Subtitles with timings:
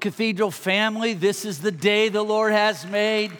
[0.00, 3.32] Cathedral family, this is the day the Lord has made.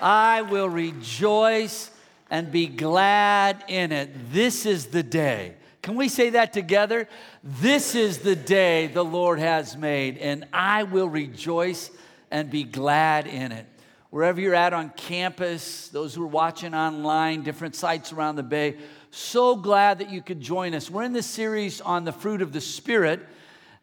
[0.00, 1.90] I will rejoice
[2.30, 4.32] and be glad in it.
[4.32, 5.54] This is the day.
[5.82, 7.06] Can we say that together?
[7.44, 11.90] This is the day the Lord has made, and I will rejoice
[12.30, 13.66] and be glad in it.
[14.08, 18.76] Wherever you're at on campus, those who are watching online, different sites around the bay,
[19.10, 20.90] so glad that you could join us.
[20.90, 23.20] We're in this series on the fruit of the Spirit.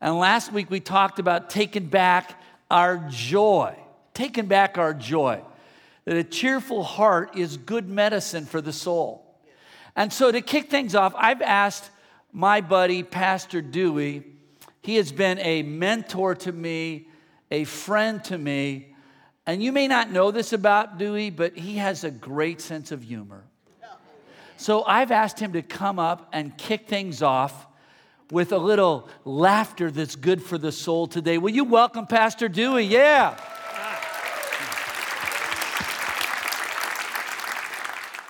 [0.03, 2.33] And last week we talked about taking back
[2.69, 3.73] our joy,
[4.13, 5.41] taking back our joy.
[6.03, 9.25] That a cheerful heart is good medicine for the soul.
[9.95, 11.89] And so to kick things off, I've asked
[12.33, 14.23] my buddy, Pastor Dewey,
[14.81, 17.07] he has been a mentor to me,
[17.49, 18.93] a friend to me.
[19.47, 23.01] And you may not know this about Dewey, but he has a great sense of
[23.03, 23.45] humor.
[24.57, 27.67] So I've asked him to come up and kick things off
[28.31, 31.37] with a little laughter that's good for the soul today.
[31.37, 32.83] Will you welcome Pastor Dewey?
[32.85, 33.37] Yeah.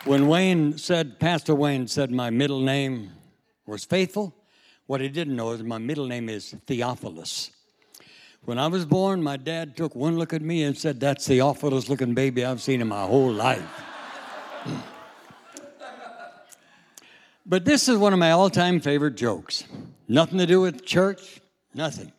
[0.05, 3.11] When Wayne said, Pastor Wayne said, my middle name
[3.66, 4.36] was Faithful,
[4.86, 7.52] what he didn't know is my middle name is Theophilus.
[8.44, 11.39] When I was born, my dad took one look at me and said, That's the
[11.39, 13.64] awfulest looking baby I've seen in my whole life.
[17.45, 19.66] But this is one of my all time favorite jokes.
[20.08, 21.41] Nothing to do with church,
[21.73, 22.11] nothing.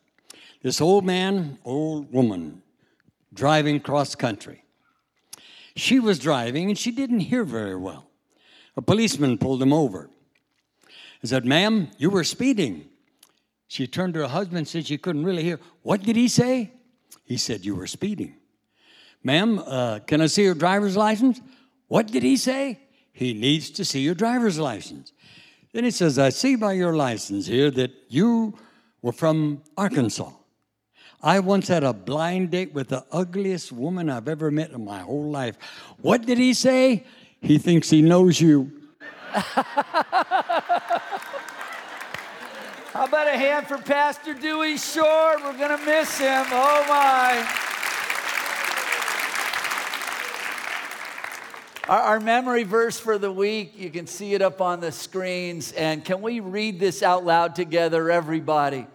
[0.63, 2.63] This old man, old woman,
[3.33, 4.65] driving cross country.
[5.77, 8.07] She was driving and she didn't hear very well.
[8.77, 10.11] A policeman pulled him over.
[11.21, 12.87] He said, Ma'am, you were speeding.
[13.67, 15.59] She turned to her husband and said she couldn't really hear.
[15.83, 16.71] What did he say?
[17.25, 18.37] He said, You were speeding.
[19.23, 21.41] Ma'am, uh, can I see your driver's license?
[21.89, 22.79] What did he say?
[23.15, 25.13] he needs to see your driver's license.
[25.73, 28.59] Then he says, I see by your license here that you
[29.03, 30.31] were from Arkansas.
[31.23, 34.99] I once had a blind date with the ugliest woman I've ever met in my
[35.01, 35.57] whole life.
[36.03, 37.05] What did he say?
[37.41, 38.71] He thinks he knows you.
[39.33, 39.95] How
[43.07, 45.37] about a hand for Pastor Dewey Shore?
[45.43, 46.47] We're going to miss him.
[46.51, 47.45] Oh, my.
[51.89, 55.73] Our, our, memory verse for the week, you can see it up on the screens.
[55.73, 58.87] And can we read this out loud together, everybody?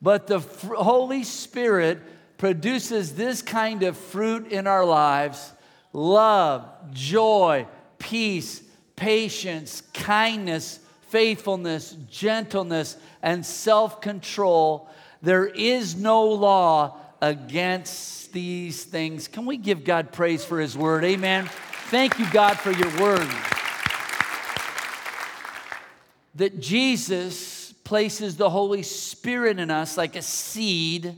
[0.00, 1.98] But the fr- Holy Spirit
[2.38, 5.52] produces this kind of fruit in our lives
[5.92, 7.66] love, joy,
[7.98, 8.62] peace,
[8.96, 10.78] patience, kindness,
[11.08, 14.88] faithfulness, gentleness, and self control.
[15.20, 19.28] There is no law against these things.
[19.28, 21.04] Can we give God praise for His word?
[21.04, 21.50] Amen.
[21.92, 23.28] Thank you, God, for your word.
[26.36, 31.14] That Jesus places the Holy Spirit in us like a seed.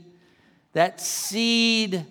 [0.73, 2.05] That seed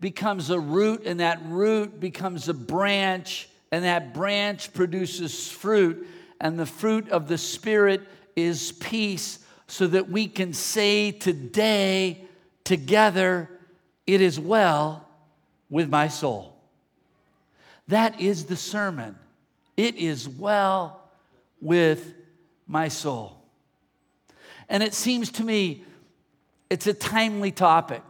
[0.00, 6.08] becomes a root, and that root becomes a branch, and that branch produces fruit.
[6.40, 8.00] And the fruit of the Spirit
[8.34, 12.24] is peace, so that we can say today,
[12.64, 13.50] together,
[14.06, 15.06] it is well
[15.68, 16.51] with my soul.
[17.92, 19.16] That is the sermon.
[19.76, 21.02] It is well
[21.60, 22.14] with
[22.66, 23.36] my soul.
[24.70, 25.84] And it seems to me
[26.70, 28.00] it's a timely topic.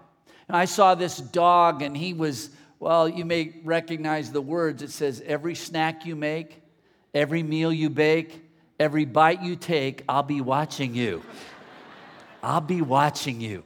[0.46, 4.84] And I saw this dog, and he was, well, you may recognize the words.
[4.84, 6.62] It says, Every snack you make,
[7.12, 8.40] every meal you bake,
[8.78, 11.22] every bite you take, I'll be watching you.
[12.40, 13.64] I'll be watching you.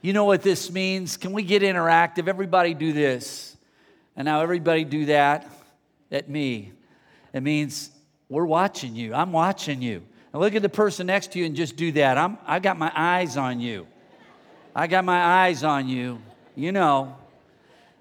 [0.00, 1.18] You know what this means?
[1.18, 2.26] Can we get interactive?
[2.26, 3.52] Everybody do this.
[4.16, 5.48] And now everybody do that
[6.10, 6.72] at me.
[7.34, 7.90] It means
[8.28, 9.14] we're watching you.
[9.14, 10.02] I'm watching you.
[10.32, 12.16] And look at the person next to you and just do that.
[12.16, 13.86] I'm, I got my eyes on you.
[14.74, 16.18] I got my eyes on you.
[16.54, 17.14] You know,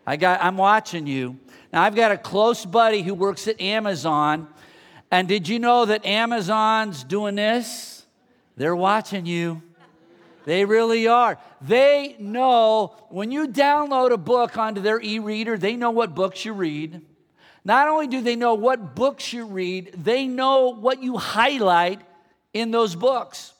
[0.07, 1.37] I got, I'm watching you.
[1.73, 4.47] Now, I've got a close buddy who works at Amazon.
[5.11, 8.05] And did you know that Amazon's doing this?
[8.55, 9.61] They're watching you.
[10.45, 11.37] They really are.
[11.61, 16.45] They know when you download a book onto their e reader, they know what books
[16.45, 17.01] you read.
[17.65, 21.99] Not only do they know what books you read, they know what you highlight
[22.53, 23.53] in those books.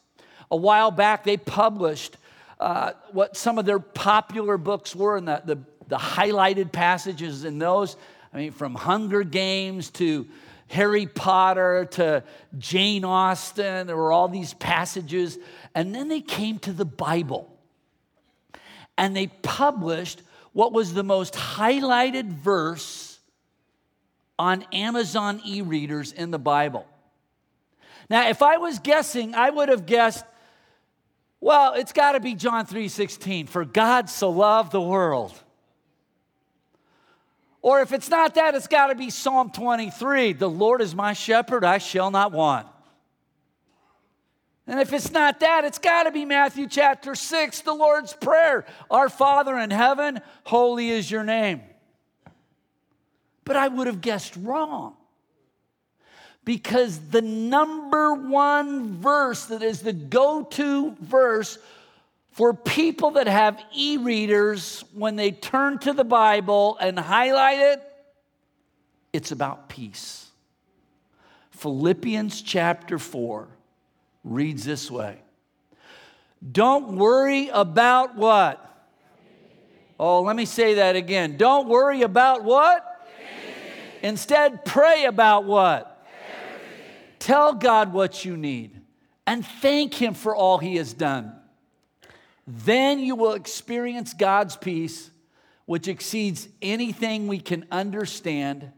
[0.51, 2.17] A while back, they published
[2.59, 5.55] uh, what some of their popular books were and the, the,
[5.87, 7.97] the highlighted passages in those.
[8.31, 10.27] I mean, from Hunger Games to
[10.67, 12.23] Harry Potter to
[12.59, 15.39] Jane Austen, there were all these passages
[15.75, 17.53] and then they came to the Bible
[18.97, 20.21] and they published
[20.53, 23.19] what was the most highlighted verse
[24.39, 26.87] on Amazon e readers in the Bible.
[28.09, 30.23] Now, if I was guessing, I would have guessed,
[31.41, 35.33] well, it's got to be John 3:16, for God so loved the world.
[37.61, 41.11] Or if it's not that, it's got to be Psalm 23, the Lord is my
[41.11, 42.67] shepherd, I shall not want.
[44.67, 48.65] And if it's not that, it's got to be Matthew chapter 6, the Lord's Prayer.
[48.89, 51.61] Our Father in heaven, holy is your name.
[53.43, 54.95] But I would have guessed wrong
[56.43, 61.59] because the number one verse that is the go to verse
[62.31, 67.83] for people that have e readers when they turn to the Bible and highlight it,
[69.13, 70.27] it's about peace.
[71.51, 73.47] Philippians chapter 4
[74.25, 75.19] reads this way
[76.51, 78.61] Don't worry about what?
[79.97, 81.37] Oh, let me say that again.
[81.37, 82.83] Don't worry about what?
[84.01, 86.05] Instead, pray about what?
[87.19, 88.81] Tell God what you need
[89.25, 91.31] and thank Him for all He has done.
[92.45, 95.09] Then you will experience God's peace,
[95.65, 98.69] which exceeds anything we can understand.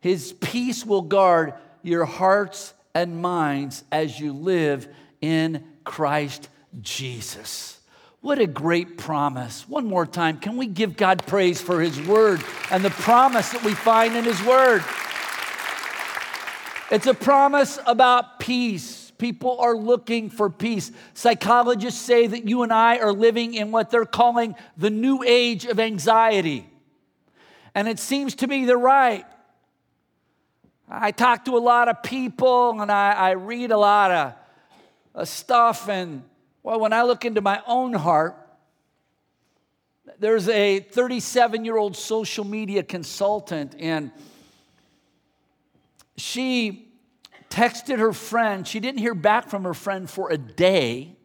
[0.00, 4.86] His peace will guard your hearts and minds as you live
[5.20, 6.48] in Christ
[6.80, 7.80] Jesus.
[8.20, 9.68] What a great promise.
[9.68, 13.62] One more time, can we give God praise for His word and the promise that
[13.64, 14.82] we find in His word?
[16.90, 19.10] It's a promise about peace.
[19.18, 20.90] People are looking for peace.
[21.14, 25.64] Psychologists say that you and I are living in what they're calling the new age
[25.64, 26.68] of anxiety.
[27.74, 29.24] And it seems to me they're right.
[30.88, 34.34] I talk to a lot of people and I, I read a lot of,
[35.14, 35.88] of stuff.
[35.88, 36.22] And
[36.62, 38.36] well, when I look into my own heart,
[40.18, 44.12] there's a 37 year old social media consultant, and
[46.16, 46.88] she
[47.50, 48.68] texted her friend.
[48.68, 51.16] She didn't hear back from her friend for a day.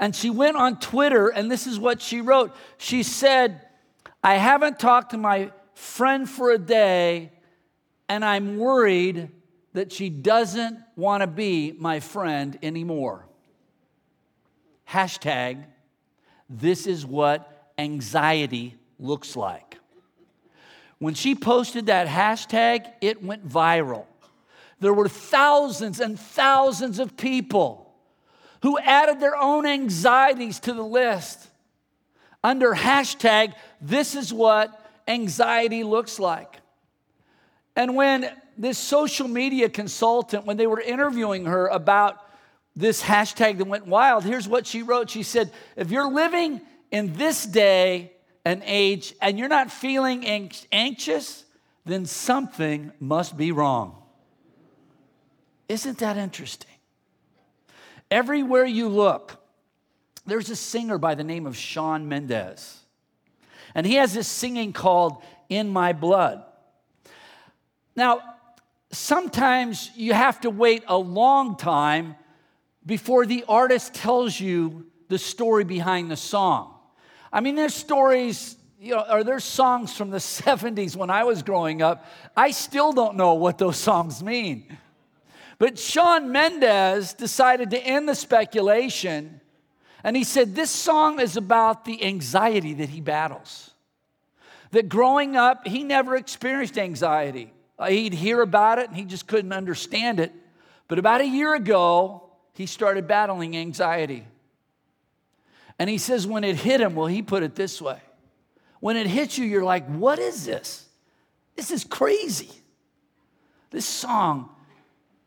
[0.00, 2.56] And she went on Twitter, and this is what she wrote.
[2.78, 3.60] She said,
[4.24, 7.30] I haven't talked to my friend for a day
[8.08, 9.28] and I'm worried
[9.72, 13.26] that she doesn't want to be my friend anymore.
[14.88, 15.64] Hashtag,
[16.48, 19.78] this is what anxiety looks like.
[20.98, 24.04] When she posted that hashtag, it went viral.
[24.80, 27.92] There were thousands and thousands of people
[28.62, 31.48] who added their own anxieties to the list
[32.44, 36.56] under hashtag, this is what anxiety looks like.
[37.76, 42.16] And when this social media consultant, when they were interviewing her about
[42.76, 45.10] this hashtag that went wild, here's what she wrote.
[45.10, 46.60] She said, If you're living
[46.90, 48.12] in this day
[48.44, 51.44] and age and you're not feeling anxious,
[51.84, 54.02] then something must be wrong.
[55.68, 56.68] Isn't that interesting?
[58.10, 59.38] Everywhere you look,
[60.26, 62.78] there's a singer by the name of Shawn Mendes.
[63.74, 66.44] And he has this singing called In My Blood.
[67.96, 68.20] Now,
[68.90, 72.16] sometimes you have to wait a long time
[72.86, 76.74] before the artist tells you the story behind the song.
[77.32, 81.42] I mean, there's stories, you know, or there's songs from the 70s when I was
[81.42, 82.04] growing up.
[82.36, 84.76] I still don't know what those songs mean.
[85.58, 89.40] But Shawn Mendes decided to end the speculation,
[90.02, 93.70] and he said, This song is about the anxiety that he battles.
[94.72, 97.52] That growing up, he never experienced anxiety.
[97.78, 100.32] Uh, he'd hear about it and he just couldn't understand it.
[100.88, 102.24] But about a year ago,
[102.54, 104.26] he started battling anxiety.
[105.78, 107.98] And he says, when it hit him, well, he put it this way
[108.80, 110.88] when it hits you, you're like, what is this?
[111.54, 112.50] This is crazy.
[113.70, 114.48] This song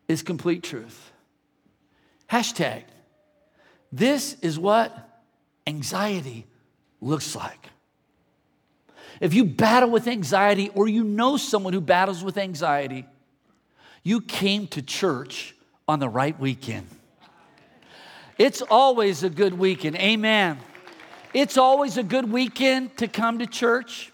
[0.09, 1.09] is complete truth.
[2.29, 2.83] Hashtag,
[3.93, 5.21] this is what
[5.65, 6.45] anxiety
[6.99, 7.69] looks like.
[9.19, 13.05] If you battle with anxiety or you know someone who battles with anxiety,
[14.03, 15.55] you came to church
[15.87, 16.87] on the right weekend.
[18.37, 19.95] It's always a good weekend.
[19.95, 20.59] Amen.
[21.33, 24.11] It's always a good weekend to come to church.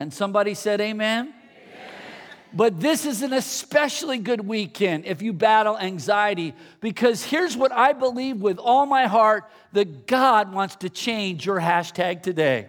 [0.00, 1.28] And somebody said, Amen.
[1.28, 1.34] amen.
[2.52, 7.92] But this is an especially good weekend if you battle anxiety, because here's what I
[7.92, 12.68] believe with all my heart that God wants to change your hashtag today.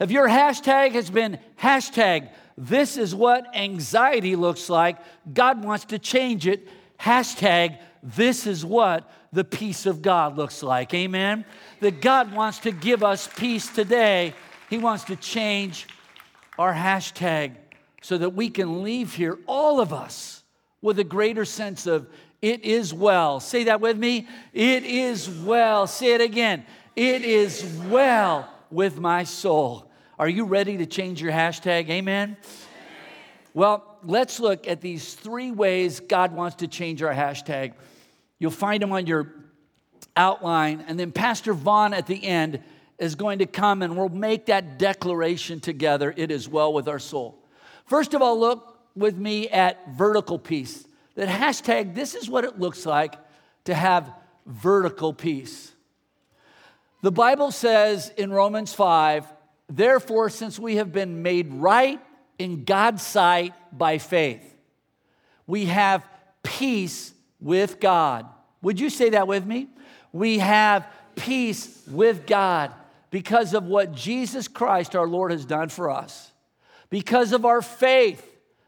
[0.00, 4.98] If your hashtag has been hashtag, this is what anxiety looks like,
[5.32, 6.68] God wants to change it.
[7.00, 10.92] Hashtag, this is what the peace of God looks like.
[10.94, 11.44] Amen?
[11.80, 14.34] That God wants to give us peace today.
[14.70, 15.86] He wants to change
[16.58, 17.54] our hashtag
[18.02, 20.42] so that we can leave here, all of us,
[20.82, 22.06] with a greater sense of
[22.42, 23.40] it is well.
[23.40, 24.28] Say that with me.
[24.52, 25.86] It is well.
[25.86, 26.64] Say it again.
[26.94, 29.85] It is well with my soul.
[30.18, 31.90] Are you ready to change your hashtag?
[31.90, 31.90] Amen?
[31.90, 32.36] Amen.
[33.52, 37.74] Well, let's look at these three ways God wants to change our hashtag.
[38.38, 39.30] You'll find them on your
[40.16, 40.82] outline.
[40.88, 42.62] And then Pastor Vaughn at the end
[42.98, 46.14] is going to come and we'll make that declaration together.
[46.16, 47.38] It is well with our soul.
[47.84, 50.82] First of all, look with me at vertical peace.
[51.16, 53.16] That hashtag, this is what it looks like
[53.64, 54.10] to have
[54.46, 55.72] vertical peace.
[57.02, 59.34] The Bible says in Romans 5
[59.68, 62.00] Therefore, since we have been made right
[62.38, 64.54] in God's sight by faith,
[65.46, 66.04] we have
[66.42, 68.26] peace with God.
[68.62, 69.68] Would you say that with me?
[70.12, 72.72] We have peace with God
[73.10, 76.32] because of what Jesus Christ our Lord has done for us.
[76.90, 78.24] Because of our faith,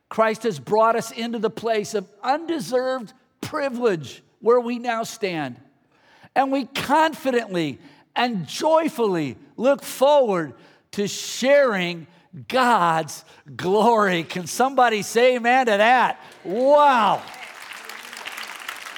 [0.08, 5.56] Christ has brought us into the place of undeserved privilege where we now stand.
[6.34, 7.78] And we confidently
[8.16, 10.54] and joyfully look forward
[10.98, 12.06] to sharing
[12.48, 13.24] God's
[13.56, 14.24] glory.
[14.24, 16.18] Can somebody say amen to that?
[16.44, 17.22] Wow.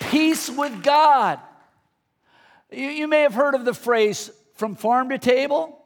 [0.09, 1.39] Peace with God.
[2.73, 5.77] You, you may have heard of the phrase from farm to table.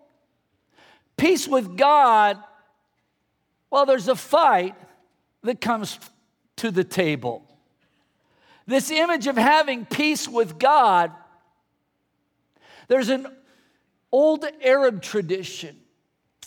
[1.16, 2.38] Peace with God,
[3.71, 4.75] well, there's a fight
[5.42, 5.99] that comes
[6.59, 7.42] to the table.
[8.68, 11.11] This image of having peace with God,
[12.88, 13.26] there's an
[14.12, 15.76] old Arab tradition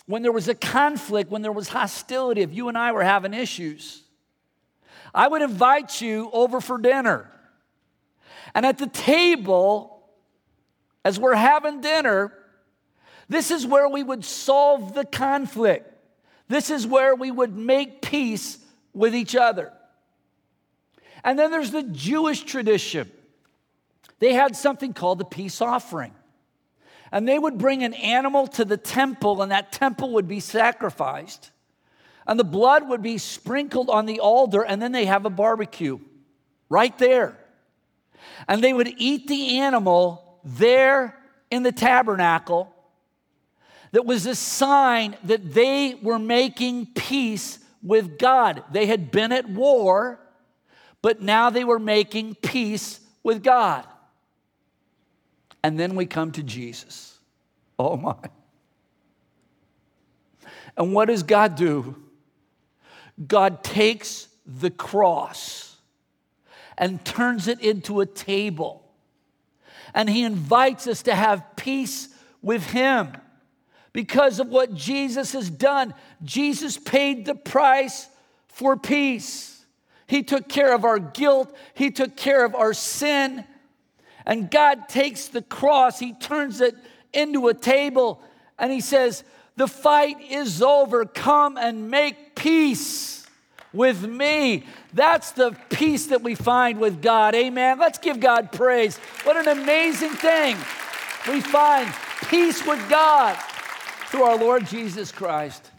[0.08, 3.34] when there was a conflict, when there was hostility, if you and I were having
[3.34, 4.02] issues,
[5.14, 7.30] I would invite you over for dinner.
[8.56, 10.08] And at the table,
[11.04, 12.32] as we're having dinner,
[13.28, 15.94] this is where we would solve the conflict.
[16.48, 18.58] This is where we would make peace
[18.94, 19.74] with each other.
[21.26, 23.12] And then there's the Jewish tradition.
[24.20, 26.14] They had something called the peace offering.
[27.12, 31.52] And they would bring an animal to the temple, and that temple would be sacrificed.
[32.26, 36.00] And the blood would be sprinkled on the altar, and then they have a barbecue
[36.70, 37.38] right there.
[38.48, 41.18] And they would eat the animal there
[41.50, 42.74] in the tabernacle
[43.92, 48.64] that was a sign that they were making peace with God.
[48.72, 50.20] They had been at war,
[51.02, 53.86] but now they were making peace with God.
[55.64, 57.18] And then we come to Jesus.
[57.80, 58.16] Oh my.
[60.76, 61.96] And what does God do?
[63.26, 65.76] God takes the cross
[66.78, 68.84] and turns it into a table.
[69.94, 72.10] And He invites us to have peace
[72.44, 73.12] with Him
[73.94, 75.96] because of what Jesus has done.
[76.24, 78.08] Jesus paid the price
[78.48, 79.66] for peace.
[80.06, 83.44] He took care of our guilt, He took care of our sin.
[84.28, 86.76] And God takes the cross, He turns it
[87.14, 88.22] into a table,
[88.60, 89.24] and He says,
[89.56, 91.06] The fight is over.
[91.06, 93.26] Come and make peace
[93.72, 94.66] with me.
[94.94, 97.36] That's the peace that we find with God.
[97.36, 97.80] Amen.
[97.80, 98.98] Let's give God praise.
[99.24, 100.58] What an amazing thing.
[101.30, 101.90] We find
[102.28, 103.38] peace with God
[104.08, 105.72] through our Lord Jesus Christ.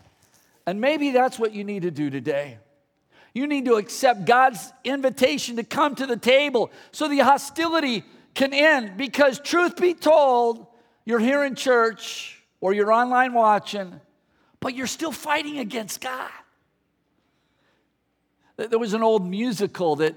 [0.67, 2.57] And maybe that's what you need to do today.
[3.35, 8.05] You need to accept God's invitation to come to the table so the hostility
[8.39, 10.65] can end because, truth be told,
[11.05, 14.01] you're here in church or you're online watching,
[14.61, 16.31] but you're still fighting against God.
[18.57, 20.15] There was an old musical that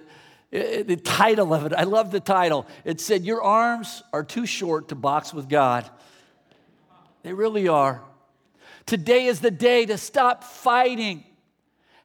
[0.51, 2.67] the title of it, I love the title.
[2.85, 5.89] It said, Your arms are too short to box with God.
[7.23, 8.03] They really are.
[8.85, 11.23] Today is the day to stop fighting.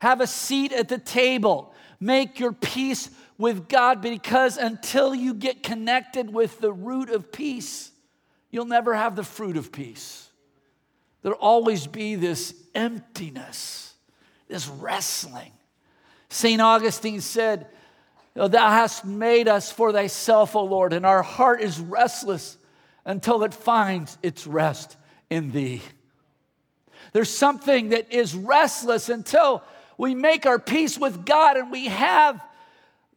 [0.00, 1.74] Have a seat at the table.
[2.00, 7.90] Make your peace with God because until you get connected with the root of peace,
[8.50, 10.28] you'll never have the fruit of peace.
[11.22, 13.94] There'll always be this emptiness,
[14.48, 15.52] this wrestling.
[16.28, 16.60] St.
[16.60, 17.66] Augustine said,
[18.34, 22.56] Thou hast made us for thyself, O Lord, and our heart is restless
[23.04, 24.96] until it finds its rest
[25.30, 25.80] in thee.
[27.12, 29.62] There's something that is restless until
[29.96, 32.42] we make our peace with God and we have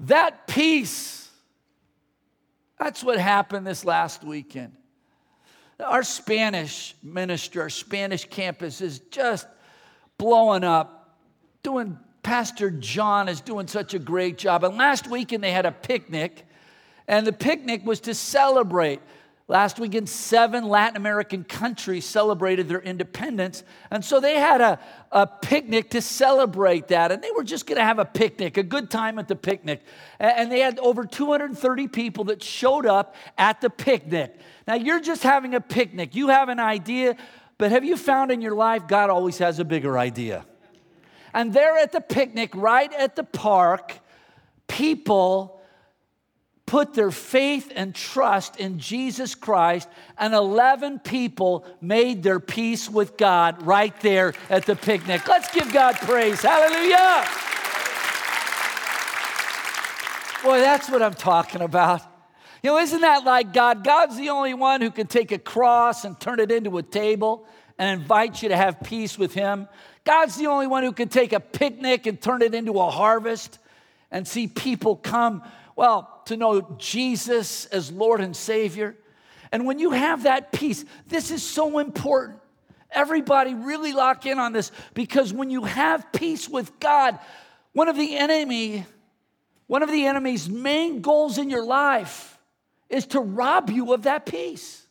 [0.02, 1.30] that peace,
[2.78, 4.74] that's what happened this last weekend.
[5.84, 9.48] Our Spanish minister, our Spanish campus is just
[10.18, 11.18] blowing up,
[11.64, 14.64] doing Pastor John is doing such a great job.
[14.64, 16.46] And last weekend they had a picnic,
[17.08, 19.02] and the picnic was to celebrate
[19.50, 23.64] Last weekend, seven Latin American countries celebrated their independence.
[23.90, 24.80] And so they had a,
[25.12, 27.12] a picnic to celebrate that.
[27.12, 29.82] And they were just going to have a picnic, a good time at the picnic.
[30.20, 34.38] And they had over 230 people that showed up at the picnic.
[34.68, 37.16] Now, you're just having a picnic, you have an idea,
[37.58, 40.46] but have you found in your life God always has a bigger idea?
[41.34, 43.98] And they're at the picnic, right at the park,
[44.68, 45.59] people
[46.70, 53.18] put their faith and trust in Jesus Christ, and 11 people made their peace with
[53.18, 55.28] God right there at the picnic.
[55.28, 56.44] Let's give God praise.
[56.44, 57.26] Hallelujah.
[60.44, 62.04] Boy, that's what I'm talking about.
[62.62, 63.84] You know, isn't that like God?
[63.84, 67.48] God's the only one who can take a cross and turn it into a table
[67.80, 69.68] and invite you to have peace with Him.
[70.04, 73.58] God's the only one who can take a picnic and turn it into a harvest
[74.12, 75.42] and see people come
[75.80, 78.98] well, to know Jesus as Lord and Savior.
[79.50, 82.40] And when you have that peace, this is so important.
[82.92, 87.18] Everybody really lock in on this because when you have peace with God,
[87.72, 88.86] one of the enemy,
[89.68, 92.38] one of the enemy's main goals in your life
[92.90, 94.86] is to rob you of that peace.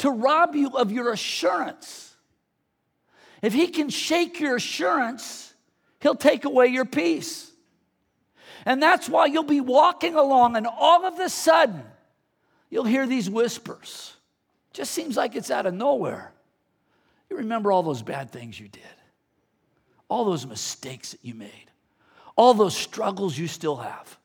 [0.00, 2.14] To rob you of your assurance.
[3.40, 5.54] If he can shake your assurance,
[6.02, 7.48] he'll take away your peace.
[8.64, 11.82] And that's why you'll be walking along, and all of a sudden,
[12.70, 14.14] you'll hear these whispers.
[14.72, 16.32] Just seems like it's out of nowhere.
[17.28, 18.82] You remember all those bad things you did,
[20.08, 21.70] all those mistakes that you made,
[22.36, 24.18] all those struggles you still have,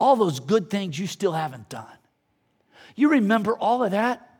[0.00, 1.86] all those good things you still haven't done.
[2.96, 4.30] You remember all of that?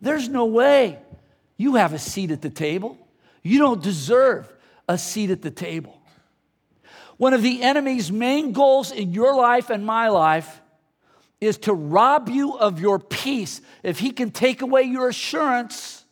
[0.00, 0.98] There's no way
[1.56, 2.96] you have a seat at the table.
[3.42, 4.50] You don't deserve
[4.88, 5.99] a seat at the table.
[7.20, 10.62] One of the enemy's main goals in your life and my life
[11.38, 13.60] is to rob you of your peace.
[13.82, 16.06] If he can take away your assurance,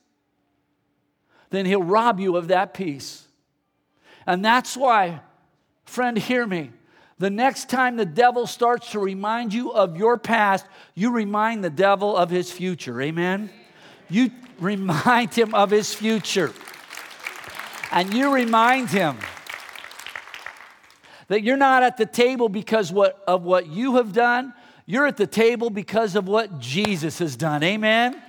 [1.49, 3.27] then he'll rob you of that peace.
[4.27, 5.21] And that's why,
[5.87, 6.73] friend, hear me.
[7.19, 11.71] The next time the devil starts to remind you of your past, you remind the
[11.71, 13.01] devil of his future.
[13.01, 13.49] Amen?
[14.11, 16.53] You remind him of his future.
[17.93, 19.17] And you remind him
[21.29, 24.53] that you're not at the table because what, of what you have done,
[24.87, 27.63] you're at the table because of what Jesus has done.
[27.63, 28.21] Amen?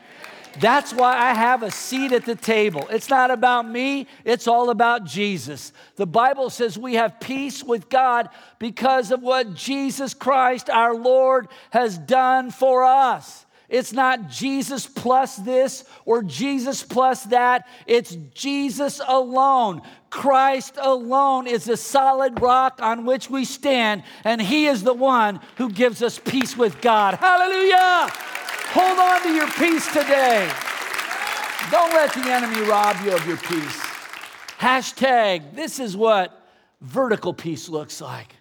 [0.60, 2.86] That's why I have a seat at the table.
[2.90, 5.72] It's not about me, it's all about Jesus.
[5.96, 11.48] The Bible says we have peace with God because of what Jesus Christ, our Lord,
[11.70, 13.46] has done for us.
[13.69, 17.67] It's not Jesus plus this or Jesus plus that.
[17.86, 19.82] It's Jesus alone.
[20.10, 25.39] Christ alone is the solid rock on which we stand, and He is the one
[25.58, 27.13] who gives us peace with God.
[27.15, 28.10] Hallelujah!
[28.71, 30.51] Hold on to your peace today.
[31.69, 33.79] Don't let the enemy rob you of your peace.
[34.60, 36.36] Hashtag, this is what
[36.82, 38.36] vertical peace looks like.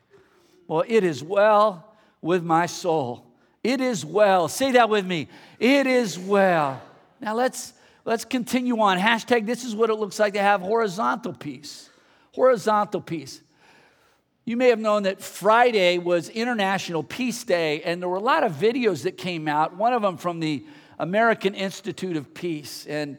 [0.67, 1.85] Well, it is well
[2.23, 3.28] with my soul
[3.69, 4.49] it is well.
[4.49, 5.29] Say that with me.
[5.61, 6.81] It is well.
[7.21, 7.75] Now let's
[8.07, 8.99] let's continue on.
[8.99, 11.91] Hashtag this is what it looks like to have horizontal peace.
[12.33, 13.43] Horizontal peace.
[14.47, 18.43] You may have known that Friday was International Peace Day, and there were a lot
[18.43, 20.65] of videos that came out, one of them from the
[20.99, 22.87] American Institute of Peace.
[22.89, 23.19] And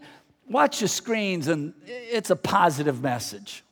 [0.49, 3.63] watch the screens, and it's a positive message.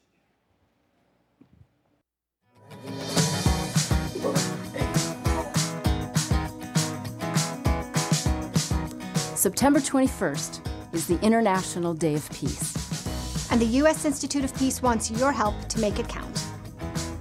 [9.48, 10.60] September 21st
[10.92, 13.50] is the International Day of Peace.
[13.50, 14.04] And the U.S.
[14.04, 16.44] Institute of Peace wants your help to make it count.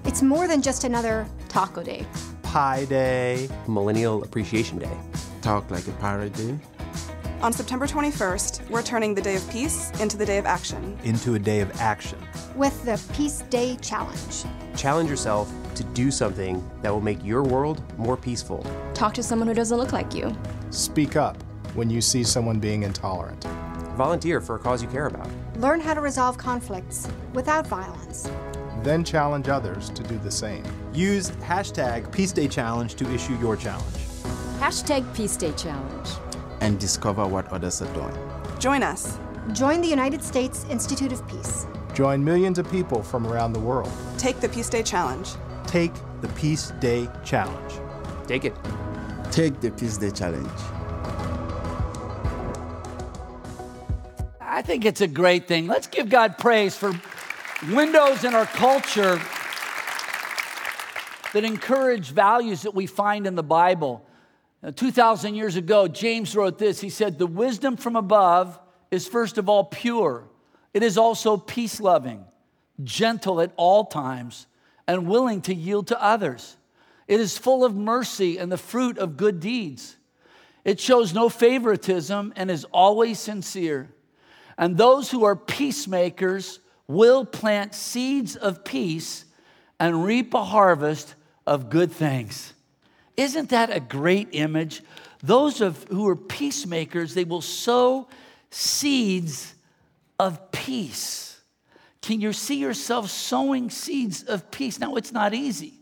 [0.05, 2.05] It's more than just another taco day,
[2.43, 4.91] pie day, millennial appreciation day,
[5.41, 6.59] talk like a pirate day.
[7.43, 10.99] On September 21st, we're turning the Day of Peace into the Day of Action.
[11.05, 12.19] Into a Day of Action.
[12.57, 14.45] With the Peace Day Challenge.
[14.77, 18.67] Challenge yourself to do something that will make your world more peaceful.
[18.95, 20.37] Talk to someone who doesn't look like you.
[20.71, 21.39] Speak up
[21.77, 23.45] when you see someone being intolerant.
[23.97, 25.29] Volunteer for a cause you care about.
[25.57, 28.29] Learn how to resolve conflicts without violence.
[28.83, 30.65] Then challenge others to do the same.
[30.95, 33.97] Use hashtag Peace Day Challenge to issue your challenge.
[34.59, 36.09] Hashtag Peace Day Challenge.
[36.62, 38.59] And discover what others are doing.
[38.59, 39.19] Join us.
[39.53, 41.67] Join the United States Institute of Peace.
[41.95, 43.93] Join millions of people from around the world.
[44.19, 45.29] Take the Peace Day Challenge.
[45.67, 47.73] Take the Peace Day Challenge.
[48.27, 48.55] Take it.
[49.31, 50.49] Take the Peace Day Challenge.
[54.57, 55.66] I think it's a great thing.
[55.66, 56.99] Let's give God praise for
[57.75, 59.21] windows in our culture
[61.35, 64.03] that encourage values that we find in the Bible.
[64.77, 66.81] 2,000 years ago, James wrote this.
[66.81, 68.59] He said, The wisdom from above
[68.90, 70.27] is first of all pure,
[70.73, 72.25] it is also peace loving,
[72.83, 74.47] gentle at all times,
[74.88, 76.57] and willing to yield to others.
[77.09, 79.99] It is full of mercy and the fruit of good deeds.
[80.64, 83.90] It shows no favoritism and is always sincere.
[84.59, 89.25] And those who are peacemakers will plant seeds of peace
[89.79, 91.14] and reap a harvest
[91.47, 92.53] of good things.
[93.16, 94.83] Isn't that a great image?
[95.23, 98.09] Those of, who are peacemakers, they will sow
[98.51, 99.55] seeds
[100.19, 101.40] of peace.
[102.01, 104.79] Can you see yourself sowing seeds of peace?
[104.79, 105.75] Now, it's not easy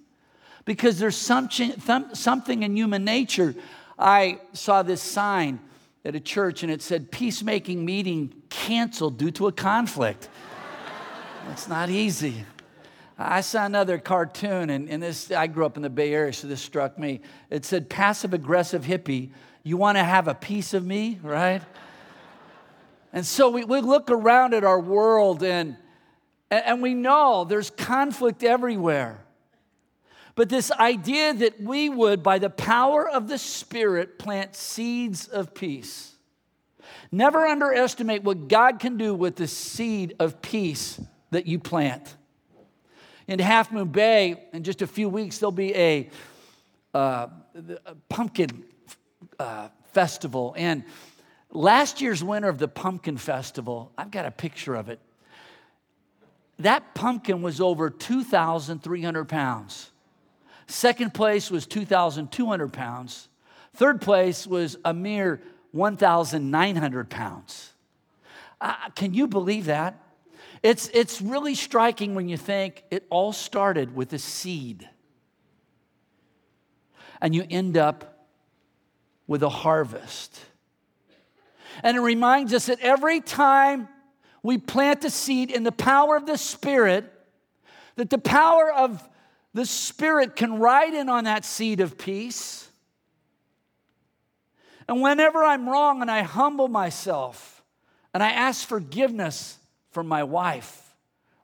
[0.64, 1.74] because there's something,
[2.14, 3.54] something in human nature.
[3.98, 5.60] I saw this sign
[6.04, 10.28] at a church and it said, Peacemaking meeting canceled due to a conflict.
[11.52, 12.44] it's not easy.
[13.18, 16.46] I saw another cartoon, and, and this I grew up in the Bay Area, so
[16.48, 17.20] this struck me.
[17.50, 19.30] It said, passive aggressive hippie,
[19.62, 21.62] you want to have a piece of me, right?
[23.12, 25.76] and so we, we look around at our world and,
[26.50, 29.20] and we know there's conflict everywhere.
[30.36, 35.54] But this idea that we would, by the power of the Spirit, plant seeds of
[35.54, 36.13] peace.
[37.10, 42.16] Never underestimate what God can do with the seed of peace that you plant.
[43.26, 46.10] In Half Moon Bay, in just a few weeks, there'll be a,
[46.94, 48.64] uh, a pumpkin
[49.38, 50.54] uh, festival.
[50.58, 50.84] And
[51.50, 55.00] last year's winner of the pumpkin festival, I've got a picture of it.
[56.58, 59.90] That pumpkin was over 2,300 pounds.
[60.66, 63.28] Second place was 2,200 pounds.
[63.74, 65.42] Third place was a mere
[65.74, 67.72] 1,900 pounds.
[68.60, 70.00] Uh, can you believe that?
[70.62, 74.88] It's, it's really striking when you think it all started with a seed.
[77.20, 78.28] And you end up
[79.26, 80.38] with a harvest.
[81.82, 83.88] And it reminds us that every time
[84.44, 87.04] we plant a seed in the power of the Spirit,
[87.96, 89.02] that the power of
[89.54, 92.70] the Spirit can ride in on that seed of peace
[94.88, 97.62] and whenever I'm wrong and I humble myself
[98.12, 99.58] and I ask forgiveness
[99.90, 100.94] from my wife,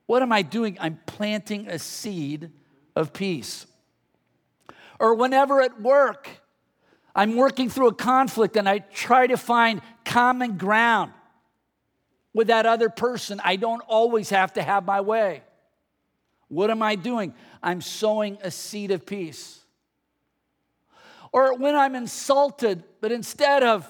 [0.07, 0.77] what am I doing?
[0.81, 2.51] I'm planting a seed
[2.97, 3.67] of peace.
[4.99, 6.29] Or whenever at work,
[7.15, 11.13] I'm working through a conflict and I try to find common ground
[12.35, 13.41] with that other person.
[13.43, 15.43] I don't always have to have my way.
[16.49, 17.33] What am I doing?
[17.63, 19.60] I'm sowing a seed of peace
[21.33, 23.87] or when I'm insulted, but instead of,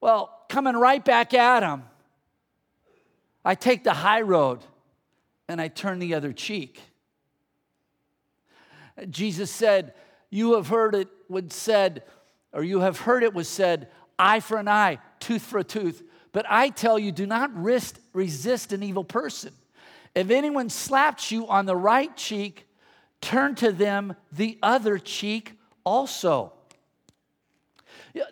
[0.00, 1.82] well, coming right back at him,
[3.44, 4.60] I take the high road
[5.48, 6.80] and I turn the other cheek.
[9.10, 9.94] Jesus said,
[10.30, 12.02] You have heard it was said,
[12.52, 16.02] or you have heard it was said, eye for an eye, tooth for a tooth.
[16.32, 19.52] But I tell you, do not risk, resist an evil person.
[20.14, 22.66] If anyone slaps you on the right cheek,
[23.20, 25.52] turn to them the other cheek
[25.84, 26.52] also.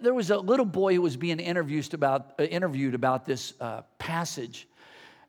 [0.01, 3.83] There was a little boy who was being interviewed about, uh, interviewed about this uh,
[3.99, 4.69] passage.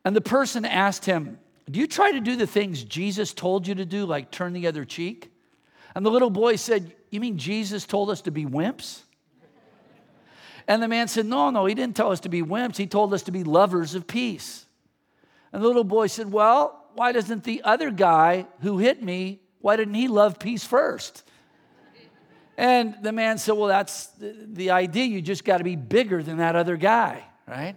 [0.05, 1.39] And the person asked him,
[1.69, 4.67] Do you try to do the things Jesus told you to do, like turn the
[4.67, 5.31] other cheek?
[5.95, 8.99] And the little boy said, You mean Jesus told us to be wimps?
[10.67, 12.77] And the man said, No, no, he didn't tell us to be wimps.
[12.77, 14.65] He told us to be lovers of peace.
[15.51, 19.77] And the little boy said, Well, why doesn't the other guy who hit me, why
[19.77, 21.23] didn't he love peace first?
[22.57, 25.05] And the man said, Well, that's the idea.
[25.05, 27.75] You just got to be bigger than that other guy, right?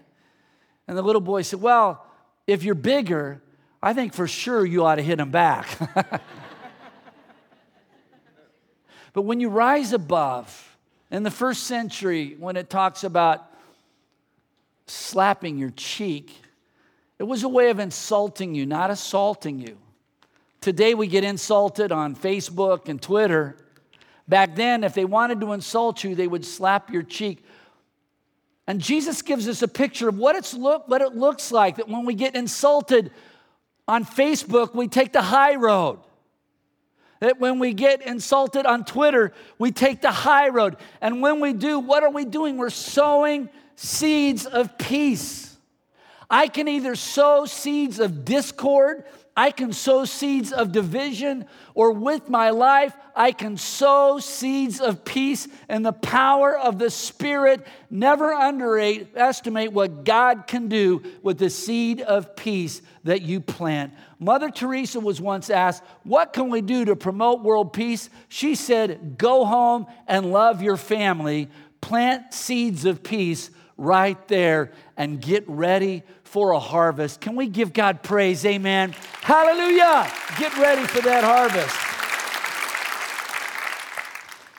[0.87, 2.07] And the little boy said, Well,
[2.47, 3.43] if you're bigger,
[3.83, 5.67] I think for sure you ought to hit him back.
[9.13, 10.63] but when you rise above,
[11.11, 13.43] in the first century, when it talks about
[14.89, 16.37] slapping your cheek,
[17.19, 19.79] it was a way of insulting you, not assaulting you.
[20.61, 23.57] Today we get insulted on Facebook and Twitter
[24.29, 27.45] Back then, if they wanted to insult you, they would slap your cheek.
[28.67, 31.89] And Jesus gives us a picture of what, it's look, what it looks like that
[31.89, 33.13] when we get insulted
[33.87, 36.01] on Facebook, we take the high road.
[37.21, 40.77] That when we get insulted on Twitter, we take the high road.
[41.01, 42.57] And when we do, what are we doing?
[42.59, 45.57] We're sowing seeds of peace.
[46.29, 49.05] I can either sow seeds of discord
[49.39, 51.45] I can sow seeds of division,
[51.75, 56.89] or with my life, I can sow seeds of peace and the power of the
[56.89, 57.67] Spirit.
[57.91, 63.93] Never underestimate what God can do with the seed of peace that you plant.
[64.19, 68.09] Mother Teresa was once asked, What can we do to promote world peace?
[68.31, 71.51] She said, Go home and love your family,
[71.83, 77.21] plant seeds of peace right there, and get ready for a harvest.
[77.21, 78.45] Can we give God praise?
[78.45, 78.93] Amen.
[79.23, 80.11] Hallelujah.
[80.39, 81.85] Get ready for that harvest.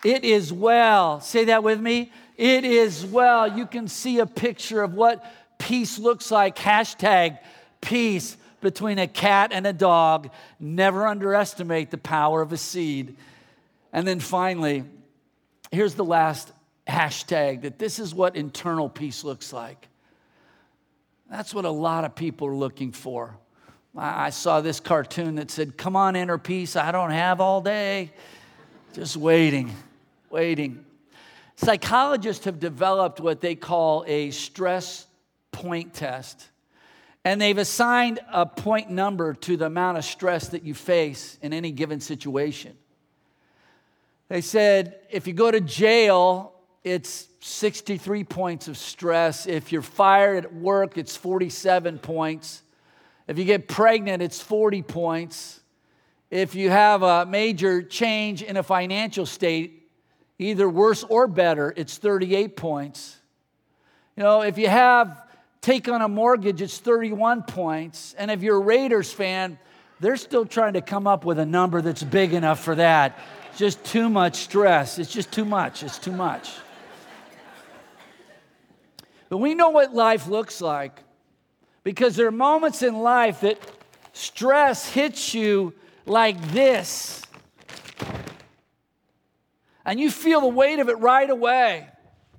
[0.06, 1.20] It is well.
[1.20, 2.12] Say that with me.
[2.38, 3.58] It is well.
[3.58, 5.26] You can see a picture of what
[5.58, 6.56] peace looks like.
[6.56, 7.40] Hashtag
[7.82, 10.30] peace between a cat and a dog.
[10.62, 13.14] Never underestimate the power of a seed.
[13.92, 14.84] And then finally,
[15.72, 16.54] here's the last
[16.88, 19.90] hashtag that this is what internal peace looks like.
[21.30, 23.36] That's what a lot of people are looking for.
[24.00, 28.12] I saw this cartoon that said, Come on, inner peace, I don't have all day.
[28.94, 29.74] Just waiting,
[30.30, 30.86] waiting.
[31.56, 35.06] Psychologists have developed what they call a stress
[35.52, 36.48] point test.
[37.26, 41.52] And they've assigned a point number to the amount of stress that you face in
[41.52, 42.74] any given situation.
[44.30, 49.46] They said, if you go to jail it's 63 points of stress.
[49.46, 52.64] If you're fired at work, it's 47 points.
[53.28, 55.60] If you get pregnant, it's 40 points.
[56.30, 59.90] If you have a major change in a financial state,
[60.40, 63.18] either worse or better, it's 38 points.
[64.16, 65.22] You know, if you have
[65.62, 68.14] take on a mortgage, it's 31 points.
[68.18, 69.58] And if you're a Raiders fan,
[70.00, 73.18] they're still trying to come up with a number that's big enough for that.
[73.58, 75.00] just too much stress.
[75.00, 75.82] It's just too much.
[75.82, 76.50] It's too much.
[79.30, 81.04] But we know what life looks like
[81.84, 83.60] because there are moments in life that
[84.14, 85.74] stress hits you
[86.06, 87.22] like this.
[89.86, 91.88] And you feel the weight of it right away.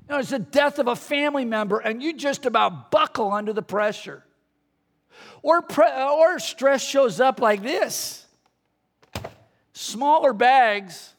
[0.08, 3.52] You know, it's the death of a family member, and you just about buckle under
[3.52, 4.22] the pressure.
[5.42, 8.24] Or, pre- or stress shows up like this
[9.74, 11.14] smaller bags,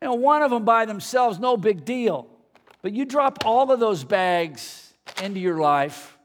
[0.00, 2.28] you know, one of them by themselves, no big deal.
[2.84, 4.92] But you drop all of those bags
[5.22, 6.18] into your life,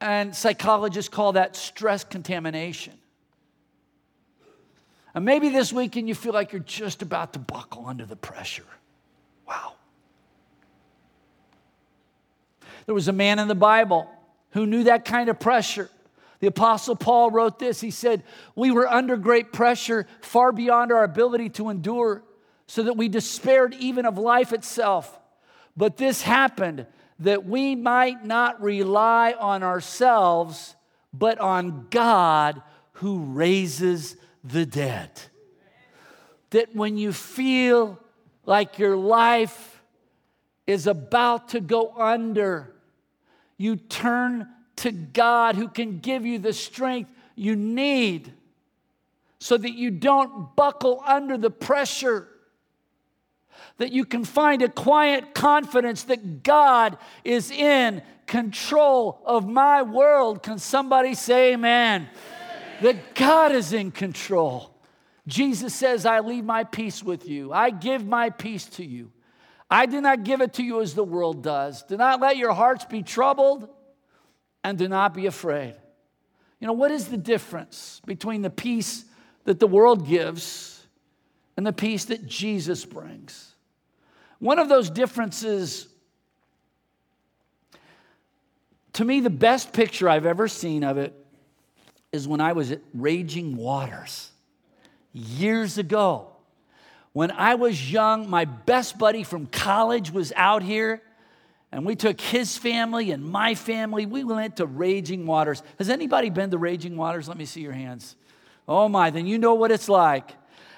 [0.00, 2.94] and psychologists call that stress contamination.
[5.14, 8.64] And maybe this weekend you feel like you're just about to buckle under the pressure.
[9.46, 9.74] Wow.
[12.86, 14.08] There was a man in the Bible
[14.52, 15.90] who knew that kind of pressure.
[16.40, 17.82] The Apostle Paul wrote this.
[17.82, 18.22] He said,
[18.54, 22.22] We were under great pressure, far beyond our ability to endure
[22.70, 25.18] so that we despaired even of life itself.
[25.76, 26.86] But this happened
[27.18, 30.76] that we might not rely on ourselves,
[31.12, 32.62] but on God
[32.94, 35.10] who raises the dead.
[36.50, 37.98] That when you feel
[38.44, 39.82] like your life
[40.66, 42.74] is about to go under,
[43.56, 48.32] you turn to God who can give you the strength you need
[49.40, 52.28] so that you don't buckle under the pressure
[53.78, 60.42] that you can find a quiet confidence that God is in control of my world.
[60.42, 62.08] Can somebody say amen?
[62.10, 62.14] amen?
[62.82, 64.74] That God is in control.
[65.26, 69.12] Jesus says, I leave my peace with you, I give my peace to you.
[69.70, 71.82] I do not give it to you as the world does.
[71.82, 73.68] Do not let your hearts be troubled
[74.64, 75.74] and do not be afraid.
[76.58, 79.04] You know, what is the difference between the peace
[79.44, 80.84] that the world gives
[81.58, 83.47] and the peace that Jesus brings?
[84.38, 85.88] One of those differences,
[88.94, 91.12] to me, the best picture I've ever seen of it
[92.12, 94.30] is when I was at Raging Waters
[95.12, 96.28] years ago.
[97.12, 101.02] When I was young, my best buddy from college was out here,
[101.72, 104.06] and we took his family and my family.
[104.06, 105.64] We went to Raging Waters.
[105.78, 107.26] Has anybody been to Raging Waters?
[107.28, 108.14] Let me see your hands.
[108.68, 110.32] Oh my, then you know what it's like.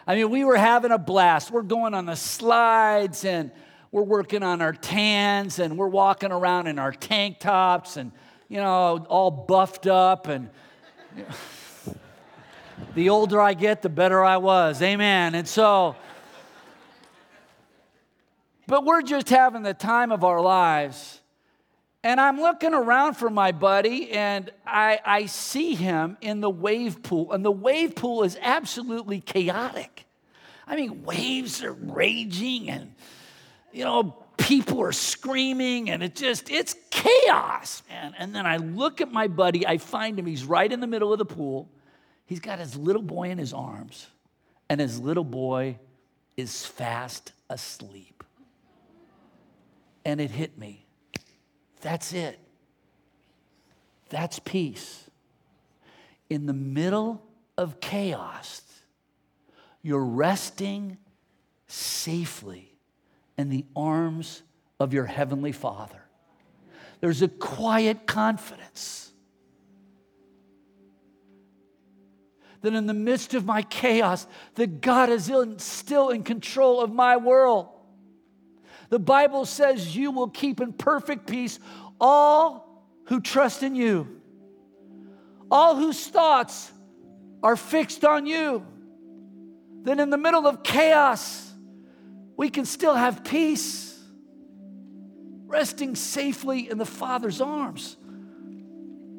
[0.07, 1.51] I mean, we were having a blast.
[1.51, 3.51] We're going on the slides and
[3.93, 8.13] we're working on our tans and we're walking around in our tank tops and,
[8.49, 10.27] you know, all buffed up.
[10.27, 10.49] And
[11.17, 11.23] you
[11.87, 11.95] know,
[12.95, 14.81] the older I get, the better I was.
[14.81, 15.35] Amen.
[15.35, 15.97] And so,
[18.67, 21.20] but we're just having the time of our lives.
[22.03, 27.03] And I'm looking around for my buddy, and I, I see him in the wave
[27.03, 27.33] pool.
[27.33, 30.07] And the wave pool is absolutely chaotic.
[30.67, 32.95] I mean, waves are raging, and,
[33.71, 38.15] you know, people are screaming, and it just, it's chaos, man.
[38.17, 41.13] And then I look at my buddy, I find him, he's right in the middle
[41.13, 41.69] of the pool.
[42.25, 44.07] He's got his little boy in his arms,
[44.71, 45.79] and his little boy
[46.35, 48.25] is fast asleep.
[50.03, 50.87] And it hit me
[51.81, 52.39] that's it.
[54.09, 55.09] That's peace.
[56.29, 57.23] In the middle
[57.57, 58.63] of chaos,
[59.83, 60.99] you're resting
[61.67, 62.75] safely
[63.39, 64.43] in the arms
[64.79, 66.03] of your Heavenly Father.
[67.01, 69.11] There's a quiet confidence
[72.61, 77.17] that in the midst of my chaos, that God is still in control of my
[77.17, 77.71] world.
[78.91, 81.59] The Bible says you will keep in perfect peace
[82.01, 84.21] all who trust in you,
[85.51, 86.71] all whose thoughts
[87.43, 88.67] are fixed on you.
[89.83, 91.51] Then, in the middle of chaos,
[92.37, 93.99] we can still have peace,
[95.47, 97.97] resting safely in the Father's arms.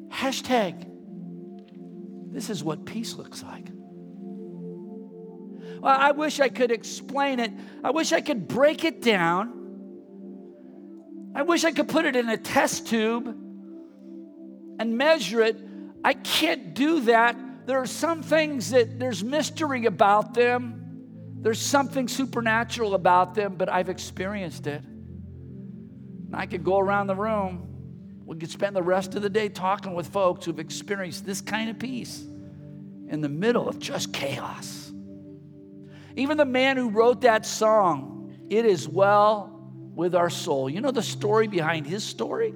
[0.08, 0.88] Hashtag,
[2.32, 3.66] this is what peace looks like.
[3.72, 7.50] Well, I wish I could explain it.
[7.82, 9.60] I wish I could break it down
[11.34, 13.26] I wish I could put it in a test tube
[14.78, 15.56] and measure it.
[16.04, 17.36] I can't do that.
[17.66, 20.78] There are some things that there's mystery about them.
[21.40, 24.82] There's something supernatural about them, but I've experienced it.
[24.84, 27.68] And I could go around the room.
[28.26, 31.70] We could spend the rest of the day talking with folks who've experienced this kind
[31.70, 32.22] of peace
[33.08, 34.90] in the middle of just chaos.
[36.14, 39.48] Even the man who wrote that song, It Is Well
[39.94, 40.70] with our soul.
[40.70, 42.54] You know the story behind his story?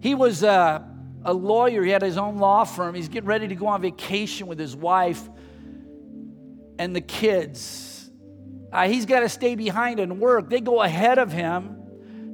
[0.00, 0.82] He was a, uh,
[1.26, 2.94] a lawyer, he had his own law firm.
[2.94, 5.26] He's getting ready to go on vacation with his wife
[6.78, 8.10] and the kids.
[8.70, 10.50] Uh, he's got to stay behind and work.
[10.50, 11.80] They go ahead of him,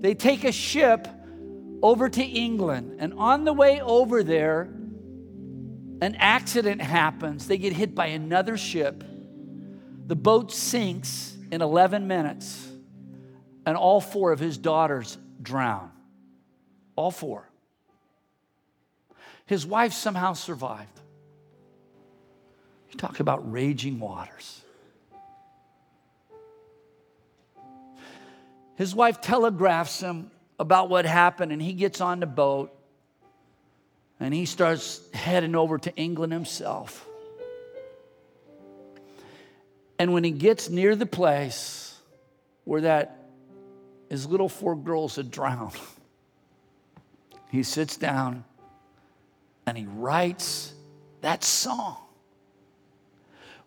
[0.01, 1.07] they take a ship
[1.83, 2.97] over to England.
[2.99, 4.63] And on the way over there,
[6.03, 7.47] an accident happens.
[7.47, 9.05] They get hit by another ship.
[10.09, 12.70] The boat sinks in 11 minutes
[13.67, 15.91] and all four of his daughters drown.
[16.97, 17.49] All four.
[19.47, 20.89] His wife somehow survived.
[22.91, 24.63] You talk about raging waters.
[28.77, 32.77] His wife telegraphs him about what happened, and he gets on the boat
[34.23, 37.07] and he starts heading over to England himself.
[39.99, 41.97] And when he gets near the place
[42.65, 43.20] where that
[44.11, 45.79] his little four girls had drowned.
[47.51, 48.45] He sits down
[49.67, 50.75] and he writes
[51.21, 51.97] that song.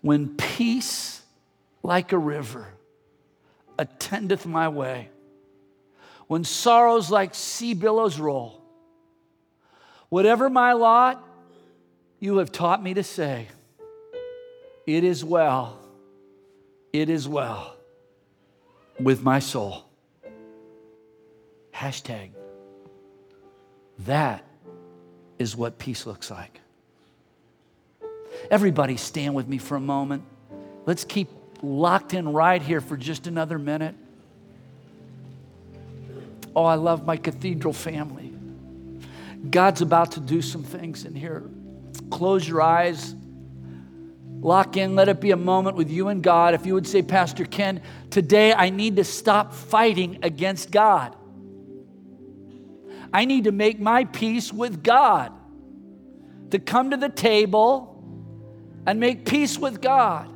[0.01, 1.21] When peace
[1.81, 2.67] like a river
[3.79, 5.07] attendeth my way,
[6.27, 8.61] when sorrows like sea billows roll,
[10.09, 11.23] whatever my lot,
[12.19, 13.47] you have taught me to say,
[14.85, 15.79] It is well,
[16.91, 17.77] it is well
[18.99, 19.85] with my soul.
[21.73, 22.29] Hashtag.
[23.99, 24.43] That
[25.39, 26.59] is what peace looks like.
[28.51, 30.23] Everybody, stand with me for a moment.
[30.85, 31.29] Let's keep
[31.61, 33.95] locked in right here for just another minute.
[36.55, 38.33] Oh, I love my cathedral family.
[39.49, 41.43] God's about to do some things in here.
[42.11, 43.15] Close your eyes.
[44.41, 44.95] Lock in.
[44.95, 46.53] Let it be a moment with you and God.
[46.53, 47.81] If you would say, Pastor Ken,
[48.11, 51.15] today I need to stop fighting against God.
[53.13, 55.31] I need to make my peace with God,
[56.49, 57.89] to come to the table
[58.87, 60.29] and make peace with God.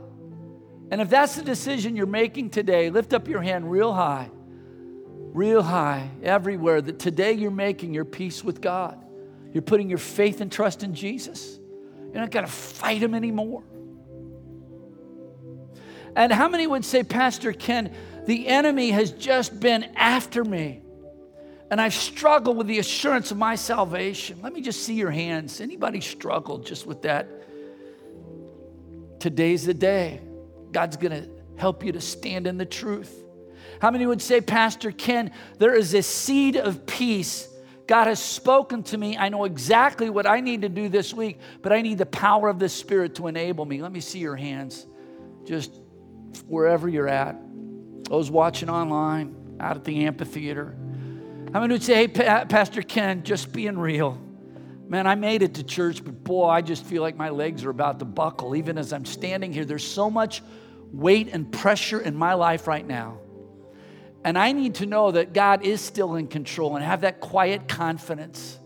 [0.91, 4.29] And if that's the decision you're making today, lift up your hand real high,
[5.33, 9.03] real high, everywhere that today you're making your peace with God.
[9.53, 11.59] You're putting your faith and trust in Jesus.
[12.13, 13.63] You're not going to fight Him anymore.
[16.15, 17.93] And how many would say, Pastor Ken,
[18.25, 20.83] the enemy has just been after me?
[21.69, 24.39] and I've struggled with the assurance of my salvation.
[24.41, 25.59] Let me just see your hands.
[25.59, 27.27] Anybody struggled just with that?
[29.19, 30.21] Today's the day.
[30.71, 33.13] God's going to help you to stand in the truth.
[33.81, 37.49] How many would say, Pastor Ken, there is a seed of peace?
[37.85, 39.17] God has spoken to me.
[39.17, 42.47] I know exactly what I need to do this week, but I need the power
[42.49, 43.81] of the Spirit to enable me.
[43.81, 44.85] Let me see your hands,
[45.45, 45.71] just
[46.47, 47.35] wherever you're at.
[48.03, 50.75] Those watching online, out at the amphitheater.
[51.53, 54.19] How many would say, hey, pa- Pastor Ken, just being real?
[54.89, 57.69] Man, I made it to church, but boy, I just feel like my legs are
[57.69, 58.55] about to buckle.
[58.55, 60.41] Even as I'm standing here, there's so much
[60.91, 63.19] weight and pressure in my life right now.
[64.25, 67.67] And I need to know that God is still in control and have that quiet
[67.69, 68.59] confidence.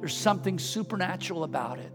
[0.00, 1.92] There's something supernatural about it.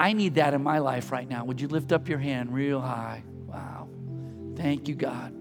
[0.00, 1.44] I need that in my life right now.
[1.44, 3.22] Would you lift up your hand real high?
[3.46, 3.88] Wow.
[4.56, 5.34] Thank you, God.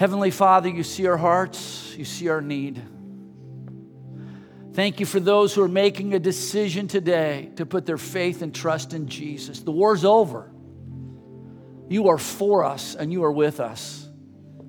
[0.00, 2.80] Heavenly Father, you see our hearts, you see our need.
[4.72, 8.54] Thank you for those who are making a decision today to put their faith and
[8.54, 9.60] trust in Jesus.
[9.60, 10.50] The war's over.
[11.90, 14.08] You are for us and you are with us.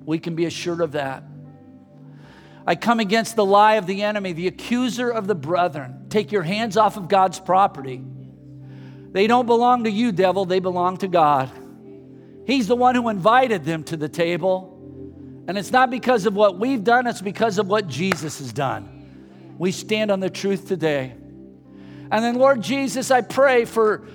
[0.04, 1.24] We can be assured of that.
[2.66, 6.10] I come against the lie of the enemy, the accuser of the brethren.
[6.10, 8.02] Take your hands off of God's property.
[9.12, 11.48] They don't belong to you, devil, they belong to God.
[12.46, 14.68] He's the one who invited them to the table.
[15.48, 19.54] And it's not because of what we've done, it's because of what Jesus has done.
[19.58, 21.14] We stand on the truth today.
[22.10, 24.06] And then, Lord Jesus, I pray for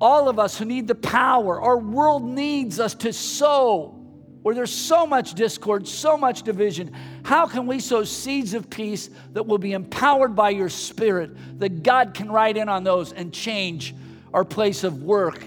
[0.00, 1.60] all of us who need the power.
[1.60, 3.98] Our world needs us to sow
[4.42, 6.90] where there's so much discord, so much division.
[7.24, 11.84] How can we sow seeds of peace that will be empowered by your spirit, that
[11.84, 13.94] God can write in on those and change
[14.34, 15.44] our place of work,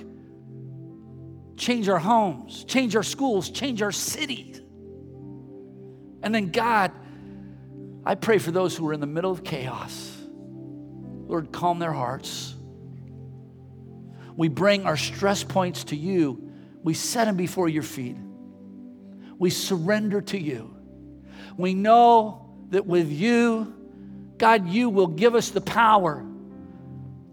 [1.57, 4.54] change our homes, change our schools, change our cities?
[6.25, 6.91] And then, God,
[8.03, 10.11] I pray for those who are in the middle of chaos.
[11.27, 12.55] Lord, calm their hearts.
[14.35, 16.51] We bring our stress points to you,
[16.81, 18.17] we set them before your feet.
[19.37, 20.75] We surrender to you.
[21.57, 23.73] We know that with you,
[24.39, 26.25] God, you will give us the power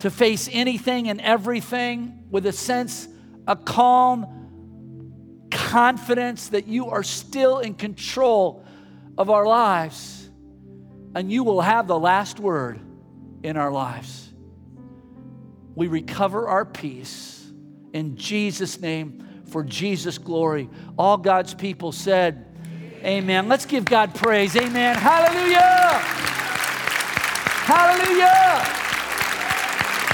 [0.00, 3.08] to face anything and everything with a sense,
[3.46, 8.64] a calm confidence that you are still in control
[9.18, 10.28] of our lives,
[11.14, 12.80] and you will have the last word
[13.42, 14.32] in our lives.
[15.74, 17.50] We recover our peace
[17.92, 20.68] in Jesus' name for Jesus' glory.
[20.98, 22.46] All God's people said,
[23.02, 23.24] Amen.
[23.24, 23.48] Amen.
[23.48, 24.56] Let's give God praise.
[24.56, 24.96] Amen.
[24.96, 25.60] Hallelujah.
[27.64, 28.32] Hallelujah.